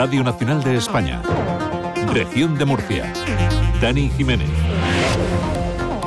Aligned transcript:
Radio 0.00 0.24
Nacional 0.24 0.64
de 0.64 0.76
España. 0.76 1.20
Región 2.10 2.56
de 2.56 2.64
Murcia. 2.64 3.12
Dani 3.82 4.08
Jiménez. 4.08 4.48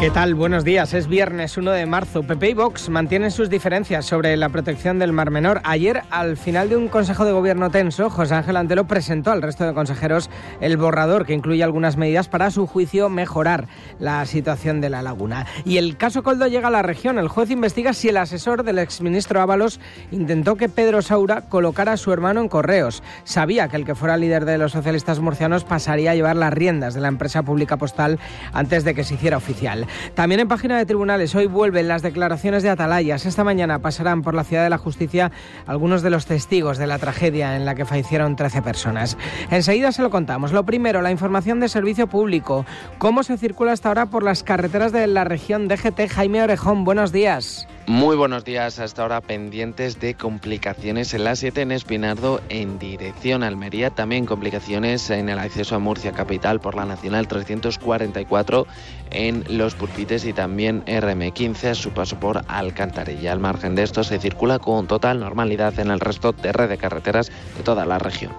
¿Qué 0.04 0.12
tal? 0.12 0.36
Buenos 0.36 0.66
días. 0.66 0.94
Es 0.94 1.08
viernes 1.08 1.56
1 1.56 1.72
de 1.72 1.86
marzo. 1.86 2.24
PP 2.24 2.50
y 2.50 2.54
Vox 2.56 2.90
mantienen 2.90 3.32
sus 3.32 3.50
diferencias 3.50 4.06
sobre 4.06 4.36
la 4.36 4.50
protección 4.50 5.00
del 5.00 5.14
Mar 5.14 5.32
Menor. 5.32 5.62
Ayer, 5.64 6.02
al 6.10 6.36
final 6.36 6.68
de 6.68 6.76
un 6.76 6.90
Consejo 6.90 7.24
de 7.24 7.32
Gobierno 7.32 7.70
tenso, 7.70 8.10
José 8.10 8.36
Ángel 8.36 8.58
Antelo 8.58 8.86
presentó 8.86 9.32
al 9.32 9.42
resto 9.42 9.66
de 9.66 9.74
consejeros 9.74 10.30
el 10.60 10.76
borrador 10.76 11.26
que 11.26 11.32
incluye 11.32 11.64
algunas 11.64 11.96
medidas 11.96 12.28
para, 12.28 12.48
a 12.48 12.52
su 12.52 12.68
juicio, 12.68 13.08
mejorar 13.08 13.70
la 13.98 14.26
situación 14.26 14.82
de 14.82 14.90
la 14.90 15.02
laguna. 15.04 15.46
Y 15.64 15.78
el 15.78 15.96
caso 15.96 16.22
Coldo 16.22 16.48
llega 16.48 16.68
a 16.68 16.72
la 16.72 16.82
región. 16.82 17.18
El 17.18 17.30
juez 17.30 17.50
investiga 17.50 17.94
si 17.94 18.10
el 18.10 18.18
asesor 18.18 18.66
del 18.66 18.80
exministro 18.80 19.40
Ábalos 19.40 19.80
intentó 20.12 20.58
que 20.58 20.68
Pedro 20.68 21.02
Saura 21.02 21.44
colocara 21.48 21.94
a 21.94 21.98
su 21.98 22.12
hermano 22.12 22.42
en 22.42 22.50
correos. 22.50 23.04
Sabía 23.24 23.70
que 23.70 23.78
el 23.78 23.86
que 23.86 23.96
fuera 23.96 24.18
líder 24.18 24.44
de 24.44 24.58
los 24.58 24.74
socialistas 24.74 25.22
murcianos 25.22 25.64
pasaría 25.64 26.12
a 26.12 26.16
llevar 26.16 26.36
las 26.36 26.54
riendas 26.54 26.94
de 26.94 27.00
la 27.00 27.08
empresa 27.08 27.44
pública 27.44 27.78
postal 27.78 28.20
antes 28.52 28.84
de 28.84 28.94
que 28.96 29.06
se 29.06 29.14
hiciera 29.14 29.38
oficial. 29.38 29.88
También 30.16 30.42
en 30.42 30.48
página 30.48 30.78
de 30.78 30.86
tribunales 30.86 31.36
hoy 31.36 31.48
vuelven 31.48 31.88
las 31.88 32.02
declaraciones 32.02 32.64
de 32.64 32.70
Atalayas. 32.70 33.26
Esta 33.26 33.44
mañana 33.44 33.80
pasarán 33.80 34.22
por 34.22 34.34
la 34.34 34.44
ciudad 34.44 34.64
de 34.64 34.70
la 34.70 34.78
justicia 34.78 35.32
algunos 35.66 36.02
de 36.02 36.10
los 36.10 36.26
testigos 36.26 36.78
de 36.78 36.88
la 36.88 37.00
tragedia 37.00 37.56
en 37.56 37.66
la 37.66 37.76
que 37.76 37.86
fallecieron 37.86 38.36
13 38.36 38.62
personas. 38.62 39.18
Enseguida 39.50 39.92
se 39.92 40.02
lo 40.02 40.10
contamos. 40.10 40.52
Lo 40.52 40.66
primero, 40.66 41.02
la 41.02 41.12
información 41.12 41.60
de 41.60 41.70
servicio 41.70 42.08
público. 42.08 42.66
¿Cómo 42.98 43.24
se 43.24 43.38
circula 43.38 43.72
hasta 43.72 43.90
ahora 43.90 44.08
por 44.08 44.24
las 44.24 44.44
carreteras 44.44 44.92
de 44.92 45.08
la 45.08 45.24
región 45.24 45.68
DGT? 45.68 46.10
Jaime 46.10 46.44
Orejón, 46.44 46.84
buenos 46.84 47.12
días. 47.12 47.68
Muy 47.86 48.16
buenos 48.16 48.46
días, 48.46 48.80
hasta 48.80 49.02
ahora 49.02 49.20
pendientes 49.20 50.00
de 50.00 50.14
complicaciones 50.14 51.14
en 51.14 51.26
la 51.26 51.36
7 51.36 51.64
en 51.64 51.74
Espinardo 51.74 52.40
en 52.48 52.80
dirección 52.80 53.44
a 53.44 53.48
Almería, 53.48 53.90
también 53.90 54.26
complicaciones 54.26 55.10
en 55.10 55.28
el 55.28 55.38
acceso 55.38 55.76
a 55.76 55.80
Murcia 55.80 56.14
capital 56.14 56.62
por 56.62 56.76
la 56.76 56.86
Nacional 56.86 57.28
344 57.28 58.68
en 59.12 59.44
Los 59.50 59.76
Pulpites 59.76 60.24
y 60.24 60.32
también 60.32 60.86
RM15 60.86 61.72
a 61.72 61.76
su 61.76 61.92
paso 61.92 62.18
por 62.22 62.46
Alcantarilla. 62.48 63.34
Al 63.34 63.40
margen 63.40 63.76
de 63.76 63.84
esto 63.84 64.06
se 64.06 64.18
circula 64.18 64.60
con 64.60 64.88
total 64.88 65.20
normalidad 65.20 65.78
en 65.78 65.92
el 65.92 66.00
resto 66.00 66.32
de 66.32 66.54
red 66.54 66.70
de 66.70 66.78
carreteras 66.78 67.32
de 67.58 67.64
toda 67.64 67.86
la 67.86 68.00
región. 68.00 68.32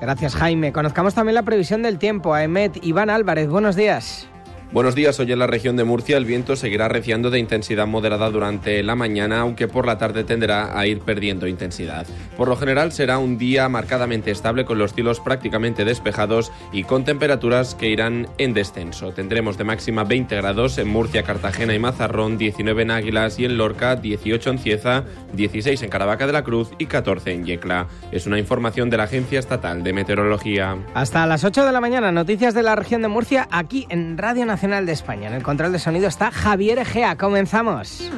Gracias 0.00 0.34
Jaime. 0.34 0.72
Conozcamos 0.72 1.14
también 1.14 1.34
la 1.34 1.42
previsión 1.42 1.82
del 1.82 1.98
tiempo. 1.98 2.34
A 2.34 2.44
Emet 2.44 2.84
Iván 2.84 3.08
Álvarez, 3.08 3.48
buenos 3.48 3.76
días. 3.76 4.29
Buenos 4.72 4.94
días, 4.94 5.18
hoy 5.18 5.32
en 5.32 5.40
la 5.40 5.48
región 5.48 5.74
de 5.76 5.82
Murcia 5.82 6.16
el 6.16 6.24
viento 6.24 6.54
seguirá 6.54 6.86
reciando 6.86 7.30
de 7.30 7.40
intensidad 7.40 7.88
moderada 7.88 8.30
durante 8.30 8.84
la 8.84 8.94
mañana, 8.94 9.40
aunque 9.40 9.66
por 9.66 9.84
la 9.84 9.98
tarde 9.98 10.22
tenderá 10.22 10.78
a 10.78 10.86
ir 10.86 11.00
perdiendo 11.00 11.48
intensidad. 11.48 12.06
Por 12.36 12.46
lo 12.46 12.54
general 12.54 12.92
será 12.92 13.18
un 13.18 13.36
día 13.36 13.68
marcadamente 13.68 14.30
estable 14.30 14.64
con 14.64 14.78
los 14.78 14.94
cielos 14.94 15.18
prácticamente 15.18 15.84
despejados 15.84 16.52
y 16.70 16.84
con 16.84 17.02
temperaturas 17.02 17.74
que 17.74 17.88
irán 17.88 18.28
en 18.38 18.54
descenso. 18.54 19.10
Tendremos 19.10 19.58
de 19.58 19.64
máxima 19.64 20.04
20 20.04 20.36
grados 20.36 20.78
en 20.78 20.86
Murcia, 20.86 21.24
Cartagena 21.24 21.74
y 21.74 21.80
Mazarrón, 21.80 22.38
19 22.38 22.82
en 22.82 22.92
Águilas 22.92 23.40
y 23.40 23.46
en 23.46 23.58
Lorca, 23.58 23.96
18 23.96 24.50
en 24.50 24.58
Cieza, 24.60 25.02
16 25.32 25.82
en 25.82 25.90
Caravaca 25.90 26.28
de 26.28 26.32
la 26.32 26.44
Cruz 26.44 26.70
y 26.78 26.86
14 26.86 27.32
en 27.32 27.44
Yecla. 27.44 27.88
Es 28.12 28.28
una 28.28 28.38
información 28.38 28.88
de 28.88 28.98
la 28.98 29.02
Agencia 29.02 29.40
Estatal 29.40 29.82
de 29.82 29.92
Meteorología. 29.92 30.76
Hasta 30.94 31.26
las 31.26 31.42
8 31.42 31.66
de 31.66 31.72
la 31.72 31.80
mañana, 31.80 32.12
noticias 32.12 32.54
de 32.54 32.62
la 32.62 32.76
región 32.76 33.02
de 33.02 33.08
Murcia 33.08 33.48
aquí 33.50 33.88
en 33.90 34.16
Radio 34.16 34.46
Nacional 34.46 34.59
de 34.60 34.92
España. 34.92 35.28
En 35.28 35.34
el 35.34 35.42
control 35.42 35.72
de 35.72 35.78
sonido 35.78 36.06
está 36.06 36.30
Javier 36.30 36.78
Egea. 36.78 37.16
Comenzamos. 37.16 38.10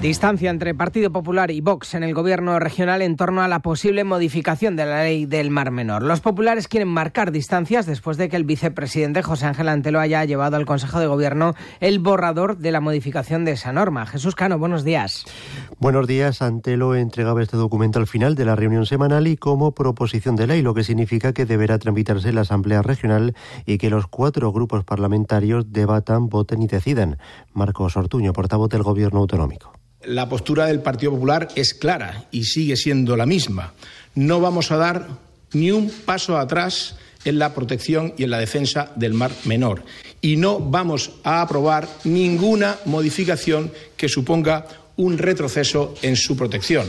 Distancia 0.00 0.50
entre 0.50 0.74
Partido 0.74 1.10
Popular 1.10 1.50
y 1.50 1.62
Vox 1.62 1.94
en 1.94 2.02
el 2.02 2.12
gobierno 2.12 2.58
regional 2.58 3.00
en 3.00 3.16
torno 3.16 3.40
a 3.40 3.48
la 3.48 3.60
posible 3.60 4.04
modificación 4.04 4.76
de 4.76 4.84
la 4.84 5.02
ley 5.02 5.24
del 5.24 5.50
Mar 5.50 5.70
Menor. 5.70 6.02
Los 6.02 6.20
populares 6.20 6.68
quieren 6.68 6.88
marcar 6.88 7.32
distancias 7.32 7.86
después 7.86 8.18
de 8.18 8.28
que 8.28 8.36
el 8.36 8.44
vicepresidente 8.44 9.22
José 9.22 9.46
Ángel 9.46 9.70
Antelo 9.70 9.98
haya 9.98 10.22
llevado 10.26 10.56
al 10.56 10.66
Consejo 10.66 11.00
de 11.00 11.06
Gobierno 11.06 11.54
el 11.80 11.98
borrador 11.98 12.58
de 12.58 12.72
la 12.72 12.82
modificación 12.82 13.46
de 13.46 13.52
esa 13.52 13.72
norma. 13.72 14.04
Jesús 14.04 14.34
Cano, 14.34 14.58
buenos 14.58 14.84
días. 14.84 15.24
Buenos 15.78 16.06
días. 16.06 16.42
Antelo 16.42 16.94
entregaba 16.94 17.42
este 17.42 17.56
documento 17.56 17.98
al 17.98 18.06
final 18.06 18.34
de 18.34 18.44
la 18.44 18.54
reunión 18.54 18.84
semanal 18.84 19.26
y 19.26 19.38
como 19.38 19.72
proposición 19.72 20.36
de 20.36 20.46
ley, 20.46 20.60
lo 20.60 20.74
que 20.74 20.84
significa 20.84 21.32
que 21.32 21.46
deberá 21.46 21.78
tramitarse 21.78 22.28
en 22.28 22.34
la 22.34 22.42
Asamblea 22.42 22.82
Regional 22.82 23.34
y 23.64 23.78
que 23.78 23.88
los 23.88 24.06
cuatro 24.08 24.52
grupos 24.52 24.84
parlamentarios 24.84 25.72
debatan, 25.72 26.28
voten 26.28 26.60
y 26.60 26.66
decidan. 26.66 27.16
Marcos 27.54 27.96
Ortuño, 27.96 28.34
portavoz 28.34 28.68
del 28.68 28.82
Gobierno 28.82 29.20
Autonómico. 29.20 29.72
La 30.06 30.28
postura 30.28 30.66
del 30.66 30.80
Partido 30.80 31.12
Popular 31.12 31.48
es 31.56 31.74
clara 31.74 32.26
y 32.30 32.44
sigue 32.44 32.76
siendo 32.76 33.16
la 33.16 33.26
misma. 33.26 33.72
No 34.14 34.40
vamos 34.40 34.70
a 34.70 34.76
dar 34.76 35.08
ni 35.52 35.70
un 35.72 35.90
paso 35.90 36.38
atrás 36.38 36.96
en 37.24 37.38
la 37.38 37.54
protección 37.54 38.14
y 38.16 38.24
en 38.24 38.30
la 38.30 38.38
defensa 38.38 38.92
del 38.94 39.14
mar 39.14 39.32
menor. 39.44 39.82
Y 40.20 40.36
no 40.36 40.60
vamos 40.60 41.10
a 41.24 41.42
aprobar 41.42 41.88
ninguna 42.04 42.76
modificación 42.84 43.72
que 43.96 44.08
suponga 44.08 44.66
un 44.96 45.18
retroceso 45.18 45.94
en 46.02 46.16
su 46.16 46.36
protección. 46.36 46.86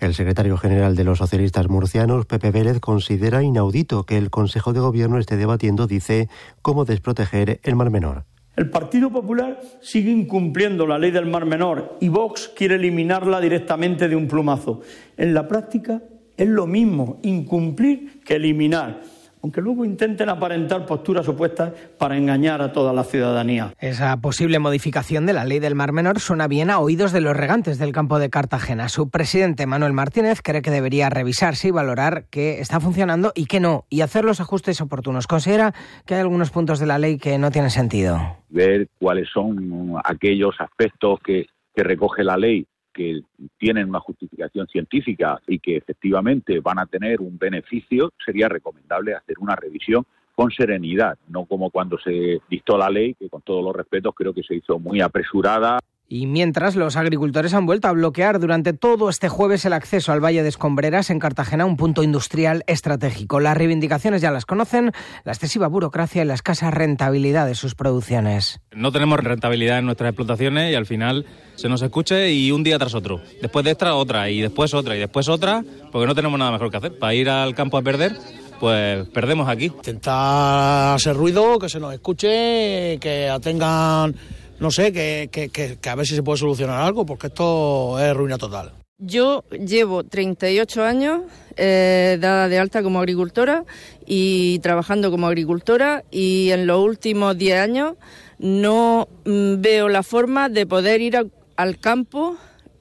El 0.00 0.14
secretario 0.14 0.56
general 0.56 0.96
de 0.96 1.04
los 1.04 1.18
socialistas 1.18 1.68
murcianos, 1.68 2.26
Pepe 2.26 2.50
Vélez, 2.50 2.80
considera 2.80 3.42
inaudito 3.42 4.04
que 4.04 4.16
el 4.16 4.30
Consejo 4.30 4.72
de 4.72 4.80
Gobierno 4.80 5.18
esté 5.18 5.36
debatiendo, 5.36 5.86
dice, 5.86 6.28
cómo 6.62 6.84
desproteger 6.84 7.60
el 7.62 7.76
mar 7.76 7.90
menor. 7.90 8.24
El 8.58 8.70
Partido 8.70 9.08
Popular 9.08 9.60
sigue 9.80 10.10
incumpliendo 10.10 10.84
la 10.84 10.98
ley 10.98 11.12
del 11.12 11.26
Mar 11.26 11.46
Menor 11.46 11.96
y 12.00 12.08
Vox 12.08 12.50
quiere 12.56 12.74
eliminarla 12.74 13.40
directamente 13.40 14.08
de 14.08 14.16
un 14.16 14.26
plumazo. 14.26 14.80
En 15.16 15.32
la 15.32 15.46
práctica 15.46 16.02
es 16.36 16.48
lo 16.48 16.66
mismo 16.66 17.20
incumplir 17.22 18.20
que 18.24 18.34
eliminar 18.34 19.00
aunque 19.42 19.60
luego 19.60 19.84
intenten 19.84 20.28
aparentar 20.28 20.86
posturas 20.86 21.28
opuestas 21.28 21.72
para 21.98 22.16
engañar 22.16 22.62
a 22.62 22.72
toda 22.72 22.92
la 22.92 23.04
ciudadanía. 23.04 23.72
Esa 23.78 24.16
posible 24.18 24.58
modificación 24.58 25.26
de 25.26 25.32
la 25.32 25.44
ley 25.44 25.58
del 25.58 25.74
Mar 25.74 25.92
Menor 25.92 26.20
suena 26.20 26.48
bien 26.48 26.70
a 26.70 26.78
oídos 26.78 27.12
de 27.12 27.20
los 27.20 27.36
regantes 27.36 27.78
del 27.78 27.92
campo 27.92 28.18
de 28.18 28.30
Cartagena. 28.30 28.88
Su 28.88 29.10
presidente 29.10 29.66
Manuel 29.66 29.92
Martínez 29.92 30.40
cree 30.42 30.62
que 30.62 30.70
debería 30.70 31.10
revisarse 31.10 31.68
y 31.68 31.70
valorar 31.70 32.24
qué 32.30 32.60
está 32.60 32.80
funcionando 32.80 33.32
y 33.34 33.46
qué 33.46 33.60
no, 33.60 33.84
y 33.88 34.00
hacer 34.00 34.24
los 34.24 34.40
ajustes 34.40 34.80
oportunos. 34.80 35.26
Considera 35.26 35.74
que 36.06 36.14
hay 36.14 36.20
algunos 36.20 36.50
puntos 36.50 36.78
de 36.78 36.86
la 36.86 36.98
ley 36.98 37.18
que 37.18 37.38
no 37.38 37.50
tienen 37.50 37.70
sentido. 37.70 38.18
Ver 38.48 38.88
cuáles 38.98 39.28
son 39.32 39.94
aquellos 40.04 40.54
aspectos 40.60 41.20
que, 41.24 41.46
que 41.74 41.82
recoge 41.82 42.24
la 42.24 42.36
ley 42.36 42.66
que 42.98 43.20
tienen 43.58 43.88
una 43.88 44.00
justificación 44.00 44.66
científica 44.66 45.40
y 45.46 45.60
que 45.60 45.76
efectivamente 45.76 46.58
van 46.58 46.80
a 46.80 46.86
tener 46.86 47.20
un 47.20 47.38
beneficio, 47.38 48.12
sería 48.26 48.48
recomendable 48.48 49.14
hacer 49.14 49.36
una 49.38 49.54
revisión 49.54 50.04
con 50.34 50.50
serenidad, 50.50 51.16
no 51.28 51.44
como 51.44 51.70
cuando 51.70 51.96
se 51.98 52.40
dictó 52.50 52.76
la 52.76 52.90
ley, 52.90 53.14
que 53.14 53.28
con 53.28 53.42
todos 53.42 53.62
los 53.62 53.72
respetos 53.72 54.12
creo 54.16 54.34
que 54.34 54.42
se 54.42 54.56
hizo 54.56 54.80
muy 54.80 55.00
apresurada. 55.00 55.78
Y 56.10 56.26
mientras 56.26 56.74
los 56.74 56.96
agricultores 56.96 57.52
han 57.52 57.66
vuelto 57.66 57.86
a 57.86 57.92
bloquear 57.92 58.40
durante 58.40 58.72
todo 58.72 59.10
este 59.10 59.28
jueves 59.28 59.66
el 59.66 59.74
acceso 59.74 60.10
al 60.10 60.24
Valle 60.24 60.42
de 60.42 60.48
Escombreras 60.48 61.10
en 61.10 61.18
Cartagena, 61.18 61.66
un 61.66 61.76
punto 61.76 62.02
industrial 62.02 62.64
estratégico. 62.66 63.40
Las 63.40 63.58
reivindicaciones 63.58 64.22
ya 64.22 64.30
las 64.30 64.46
conocen, 64.46 64.92
la 65.24 65.32
excesiva 65.32 65.68
burocracia 65.68 66.22
y 66.22 66.24
la 66.24 66.32
escasa 66.32 66.70
rentabilidad 66.70 67.46
de 67.46 67.54
sus 67.54 67.74
producciones. 67.74 68.58
No 68.72 68.90
tenemos 68.90 69.20
rentabilidad 69.20 69.80
en 69.80 69.84
nuestras 69.84 70.08
explotaciones 70.08 70.72
y 70.72 70.76
al 70.76 70.86
final 70.86 71.26
se 71.56 71.68
nos 71.68 71.82
escuche 71.82 72.32
y 72.32 72.52
un 72.52 72.62
día 72.62 72.78
tras 72.78 72.94
otro. 72.94 73.20
Después 73.42 73.66
de 73.66 73.72
esta 73.72 73.94
otra 73.94 74.30
y 74.30 74.40
después 74.40 74.72
otra 74.72 74.96
y 74.96 75.00
después 75.00 75.28
otra, 75.28 75.62
porque 75.92 76.06
no 76.06 76.14
tenemos 76.14 76.38
nada 76.38 76.52
mejor 76.52 76.70
que 76.70 76.78
hacer. 76.78 76.98
Para 76.98 77.12
ir 77.12 77.28
al 77.28 77.54
campo 77.54 77.76
a 77.76 77.82
perder, 77.82 78.16
pues 78.58 79.06
perdemos 79.08 79.46
aquí. 79.46 79.66
Intentar 79.66 80.94
hacer 80.96 81.14
ruido, 81.14 81.58
que 81.58 81.68
se 81.68 81.78
nos 81.78 81.92
escuche, 81.92 82.98
que 82.98 83.30
tengan 83.42 84.14
no 84.60 84.70
sé, 84.70 84.92
que, 84.92 85.28
que, 85.30 85.48
que, 85.50 85.88
a 85.88 85.94
ver 85.94 86.06
si 86.06 86.14
se 86.14 86.22
puede 86.22 86.38
solucionar 86.38 86.82
algo, 86.82 87.06
porque 87.06 87.28
esto 87.28 87.98
es 87.98 88.14
ruina 88.14 88.38
total. 88.38 88.72
Yo 89.00 89.44
llevo 89.50 90.02
38 90.02 90.82
años 90.82 91.20
eh, 91.56 92.18
dada 92.20 92.48
de 92.48 92.58
alta 92.58 92.82
como 92.82 92.98
agricultora 92.98 93.64
y 94.04 94.58
trabajando 94.58 95.12
como 95.12 95.28
agricultora 95.28 96.02
y 96.10 96.50
en 96.50 96.66
los 96.66 96.82
últimos 96.82 97.38
10 97.38 97.60
años 97.60 97.94
no 98.40 99.06
mm, 99.24 99.60
veo 99.60 99.88
la 99.88 100.02
forma 100.02 100.48
de 100.48 100.66
poder 100.66 101.00
ir 101.00 101.16
al 101.56 101.78
campo 101.78 102.36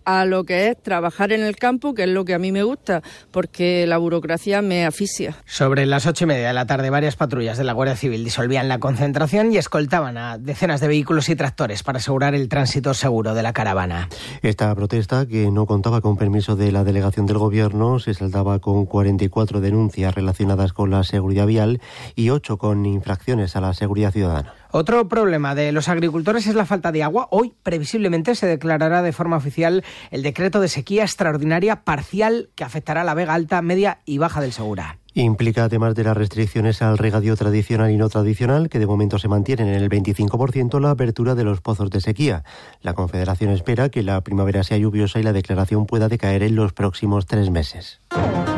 a 0.08 0.24
lo 0.24 0.46
que 0.46 0.70
es 0.70 0.82
trabajar 0.82 1.34
en 1.34 1.42
el 1.42 1.58
campo, 1.58 1.94
que 1.94 2.04
es 2.04 2.10
lo 2.10 2.24
que 2.24 2.34
a 2.34 2.40
mí 2.40 2.54
me 2.54 2.64
gusta, 2.64 3.04
porque 3.30 3.86
la 3.86 3.98
burocracia 3.98 4.62
me 4.62 4.86
asfixia. 4.86 5.36
Sobre 5.46 5.86
las 5.86 6.06
ocho 6.06 6.24
y 6.24 6.28
media 6.28 6.48
de 6.48 6.54
la 6.54 6.66
tarde, 6.66 6.90
varias 6.90 7.18
patrullas 7.18 7.58
de 7.58 7.66
la 7.66 7.74
Guardia 7.74 7.98
Civil 7.98 8.24
disolvían 8.24 8.70
la 8.70 8.80
concentración 8.80 9.52
y 9.52 9.58
escoltaban 9.58 10.18
a 10.18 10.38
decenas 10.38 10.80
de 10.80 10.88
vehículos 10.88 11.28
y 11.28 11.36
tractores 11.36 11.84
para 11.84 11.98
asegurar 11.98 12.36
el 12.36 12.48
tránsito 12.48 12.94
seguro 12.94 13.34
de 13.34 13.44
la 13.44 13.52
caravana. 13.52 14.08
Esta 14.42 14.74
protesta, 14.76 15.26
que 15.26 15.52
no 15.52 15.66
contaba 15.66 16.00
con 16.00 16.16
permiso 16.16 16.56
de 16.56 16.72
la 16.72 16.86
delegación 16.86 17.26
del 17.26 17.40
Gobierno, 17.40 18.00
se 18.00 18.14
saldaba 18.14 18.60
con 18.60 18.86
44 18.86 19.60
denuncias 19.60 20.16
relacionadas 20.16 20.72
con 20.72 20.90
la 20.90 21.04
seguridad 21.04 21.48
vial 21.48 21.82
y 22.16 22.30
8 22.30 22.58
con 22.58 22.86
infracciones 22.86 23.58
a 23.58 23.62
la 23.62 23.74
seguridad 23.74 24.14
ciudadana. 24.14 24.54
Otro 24.72 25.08
problema 25.08 25.56
de 25.56 25.72
los 25.72 25.90
agricultores 25.90 26.48
es 26.48 26.56
la 26.56 26.66
falta 26.66 26.92
de 26.92 27.04
agua. 27.04 27.28
Hoy, 27.32 27.54
previsiblemente, 27.64 28.36
se 28.36 28.48
declarará 28.48 29.02
de 29.02 29.14
forma 29.14 29.38
oficial 29.38 29.84
el 30.12 30.24
decreto 30.24 30.60
de 30.60 30.68
sequía 30.68 31.04
extraordinaria 31.04 31.84
parcial 31.84 32.50
que 32.56 32.64
afectará 32.64 33.02
a 33.02 33.04
la 33.04 33.14
Vega 33.14 33.34
Alta, 33.34 33.62
Media 33.62 34.00
y 34.06 34.18
Baja 34.18 34.42
del 34.42 34.54
Segura. 34.54 35.00
Implica, 35.14 35.64
además 35.64 35.96
de 35.96 36.04
las 36.04 36.16
restricciones 36.16 36.84
al 36.84 36.98
regadío 37.00 37.36
tradicional 37.36 37.90
y 37.90 37.98
no 37.98 38.08
tradicional, 38.08 38.70
que 38.70 38.78
de 38.78 38.86
momento 38.86 39.18
se 39.18 39.28
mantienen 39.28 39.68
en 39.68 39.82
el 39.82 39.90
25%, 39.90 40.80
la 40.80 40.92
apertura 40.92 41.34
de 41.34 41.44
los 41.44 41.60
pozos 41.60 41.90
de 41.90 42.02
sequía. 42.02 42.44
La 42.82 42.94
Confederación 42.94 43.50
espera 43.52 43.90
que 43.90 44.04
la 44.04 44.22
primavera 44.22 44.64
sea 44.64 44.78
lluviosa 44.78 45.20
y 45.20 45.24
la 45.24 45.34
declaración 45.34 45.88
pueda 45.88 46.08
decaer 46.08 46.44
en 46.44 46.56
los 46.56 46.74
próximos 46.74 47.26
tres 47.26 47.50
meses. 47.50 48.00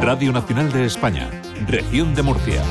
Radio 0.02 0.34
Nacional 0.34 0.70
de 0.72 0.86
España, 0.86 1.30
región 1.66 2.14
de 2.14 2.24
Murcia. 2.24 2.62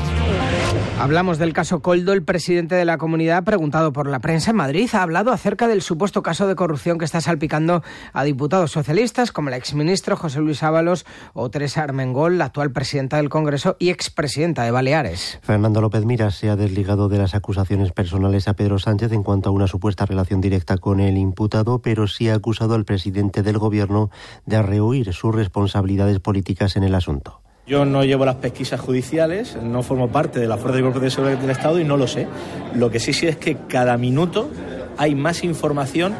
Hablamos 0.99 1.37
del 1.37 1.53
caso 1.53 1.81
Coldo. 1.81 2.11
El 2.11 2.23
presidente 2.23 2.75
de 2.75 2.83
la 2.83 2.97
comunidad, 2.97 3.45
preguntado 3.45 3.93
por 3.93 4.07
la 4.07 4.19
prensa 4.19 4.51
en 4.51 4.57
Madrid, 4.57 4.89
ha 4.91 5.01
hablado 5.01 5.31
acerca 5.31 5.69
del 5.69 5.81
supuesto 5.81 6.21
caso 6.21 6.45
de 6.45 6.55
corrupción 6.55 6.97
que 6.97 7.05
está 7.05 7.21
salpicando 7.21 7.83
a 8.11 8.25
diputados 8.25 8.71
socialistas 8.71 9.31
como 9.31 9.47
el 9.47 9.55
exministro 9.55 10.17
José 10.17 10.39
Luis 10.41 10.61
Ábalos 10.61 11.05
o 11.33 11.49
Teresa 11.49 11.83
Armengol, 11.83 12.37
la 12.37 12.45
actual 12.45 12.71
presidenta 12.71 13.15
del 13.15 13.29
Congreso 13.29 13.77
y 13.79 13.91
expresidenta 13.91 14.63
de 14.63 14.71
Baleares. 14.71 15.39
Fernando 15.41 15.79
López 15.79 16.03
Miras 16.03 16.35
se 16.35 16.49
ha 16.49 16.57
desligado 16.57 17.07
de 17.07 17.17
las 17.17 17.33
acusaciones 17.33 17.93
personales 17.93 18.49
a 18.49 18.55
Pedro 18.55 18.77
Sánchez 18.77 19.13
en 19.13 19.23
cuanto 19.23 19.49
a 19.49 19.53
una 19.53 19.67
supuesta 19.67 20.05
relación 20.05 20.41
directa 20.41 20.77
con 20.77 20.99
el 20.99 21.17
imputado, 21.17 21.81
pero 21.81 22.07
sí 22.07 22.27
ha 22.27 22.35
acusado 22.35 22.75
al 22.75 22.83
presidente 22.83 23.41
del 23.41 23.57
Gobierno 23.57 24.09
de 24.45 24.61
rehuir 24.61 25.13
sus 25.13 25.33
responsabilidades 25.33 26.19
políticas 26.19 26.75
en 26.75 26.83
el 26.83 26.95
asunto. 26.95 27.41
Yo 27.69 27.85
no 27.85 28.03
llevo 28.03 28.25
las 28.25 28.37
pesquisas 28.37 28.79
judiciales, 28.79 29.55
no 29.61 29.83
formo 29.83 30.11
parte 30.11 30.39
de 30.39 30.47
la 30.47 30.57
Fuerza 30.57 30.77
de 30.77 30.81
Cuerpo 30.81 30.99
de 30.99 31.11
Seguridad 31.11 31.37
del 31.37 31.51
Estado 31.51 31.79
y 31.79 31.83
no 31.83 31.97
lo 31.97 32.07
sé. 32.07 32.27
Lo 32.73 32.89
que 32.89 32.99
sí 32.99 33.13
sé 33.13 33.29
es 33.29 33.37
que 33.37 33.57
cada 33.67 33.95
minuto 33.95 34.49
hay 34.97 35.13
más 35.13 35.43
información 35.43 36.15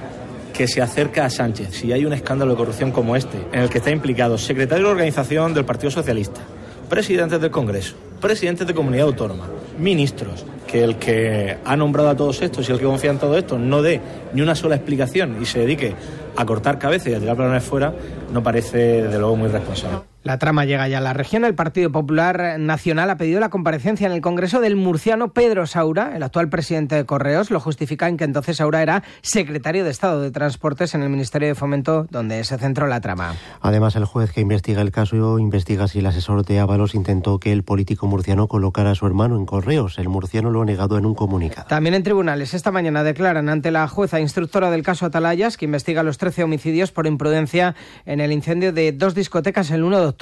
que 0.53 0.67
se 0.67 0.79
acerca 0.79 1.25
a 1.25 1.31
Sánchez. 1.31 1.71
Si 1.71 1.91
hay 1.91 2.05
un 2.05 2.13
escándalo 2.13 2.51
de 2.51 2.57
corrupción 2.57 2.91
como 2.91 3.15
este, 3.15 3.39
en 3.51 3.61
el 3.61 3.69
que 3.71 3.79
está 3.79 3.89
implicado 3.89 4.37
secretario 4.37 4.85
de 4.85 4.91
organización 4.91 5.55
del 5.55 5.65
Partido 5.65 5.89
Socialista, 5.89 6.39
presidentes 6.87 7.41
del 7.41 7.49
Congreso, 7.49 7.95
presidentes 8.21 8.67
de 8.67 8.75
comunidad 8.75 9.07
autónoma, 9.07 9.47
ministros, 9.79 10.45
que 10.67 10.83
el 10.83 10.97
que 10.97 11.57
ha 11.65 11.75
nombrado 11.75 12.09
a 12.09 12.15
todos 12.15 12.43
estos 12.43 12.69
y 12.69 12.73
el 12.73 12.77
que 12.77 12.85
confía 12.85 13.09
en 13.09 13.17
todo 13.17 13.35
esto 13.35 13.57
no 13.57 13.81
dé 13.81 13.99
ni 14.33 14.41
una 14.43 14.53
sola 14.53 14.75
explicación 14.75 15.41
y 15.41 15.47
se 15.47 15.61
dedique 15.61 15.95
a 16.35 16.45
cortar 16.45 16.77
cabezas 16.77 17.07
y 17.07 17.13
a 17.15 17.19
tirar 17.19 17.35
balones 17.35 17.63
fuera, 17.63 17.91
no 18.31 18.43
parece 18.43 19.01
desde 19.01 19.17
luego 19.17 19.35
muy 19.35 19.49
responsable. 19.49 20.01
La 20.29 20.37
trama 20.37 20.63
llega 20.63 20.87
ya 20.87 20.99
a 20.99 21.01
la 21.01 21.13
región. 21.13 21.43
El 21.43 21.55
Partido 21.55 21.91
Popular 21.91 22.59
Nacional 22.59 23.09
ha 23.09 23.17
pedido 23.17 23.39
la 23.39 23.49
comparecencia 23.49 24.05
en 24.05 24.13
el 24.13 24.21
Congreso 24.21 24.61
del 24.61 24.75
murciano 24.75 25.33
Pedro 25.33 25.65
Saura, 25.65 26.15
el 26.15 26.21
actual 26.21 26.49
presidente 26.49 26.93
de 26.93 27.03
Correos. 27.03 27.49
Lo 27.49 27.59
justifica 27.59 28.07
en 28.07 28.15
que 28.15 28.25
entonces 28.25 28.57
Saura 28.57 28.83
era 28.83 29.01
secretario 29.23 29.83
de 29.83 29.89
Estado 29.89 30.21
de 30.21 30.29
Transportes 30.29 30.93
en 30.93 31.01
el 31.01 31.09
Ministerio 31.09 31.47
de 31.47 31.55
Fomento, 31.55 32.05
donde 32.11 32.43
se 32.43 32.59
centró 32.59 32.85
la 32.85 33.01
trama. 33.01 33.33
Además, 33.61 33.95
el 33.95 34.05
juez 34.05 34.31
que 34.31 34.41
investiga 34.41 34.83
el 34.83 34.91
caso 34.91 35.39
investiga 35.39 35.87
si 35.87 35.97
el 35.97 36.05
asesor 36.05 36.45
de 36.45 36.59
Ábalos 36.59 36.93
intentó 36.93 37.39
que 37.39 37.51
el 37.51 37.63
político 37.63 38.05
murciano 38.05 38.47
colocara 38.47 38.91
a 38.91 38.95
su 38.95 39.07
hermano 39.07 39.35
en 39.35 39.47
Correos. 39.47 39.97
El 39.97 40.09
murciano 40.09 40.51
lo 40.51 40.61
ha 40.61 40.65
negado 40.65 40.99
en 40.99 41.07
un 41.07 41.15
comunicado. 41.15 41.67
También 41.69 41.95
en 41.95 42.03
tribunales 42.03 42.53
esta 42.53 42.71
mañana 42.71 43.01
declaran 43.01 43.49
ante 43.49 43.71
la 43.71 43.87
jueza 43.87 44.19
instructora 44.19 44.69
del 44.69 44.83
caso 44.83 45.07
Atalayas, 45.07 45.57
que 45.57 45.65
investiga 45.65 46.03
los 46.03 46.19
13 46.19 46.43
homicidios 46.43 46.91
por 46.91 47.07
imprudencia 47.07 47.73
en 48.05 48.21
el 48.21 48.31
incendio 48.31 48.71
de 48.71 48.91
dos 48.91 49.15
discotecas 49.15 49.71
el 49.71 49.83
1 49.83 49.99
de 49.99 50.05
octubre. 50.05 50.18